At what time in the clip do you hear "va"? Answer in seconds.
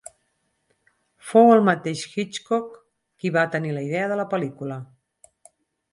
3.39-3.47